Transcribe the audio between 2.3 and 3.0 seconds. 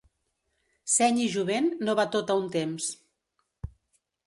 a un temps.